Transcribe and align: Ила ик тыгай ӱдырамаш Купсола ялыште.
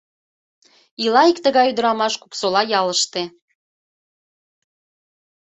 Ила 1.03 1.21
ик 1.31 1.37
тыгай 1.45 1.67
ӱдырамаш 1.71 2.13
Купсола 2.21 2.61
ялыште. 2.79 3.23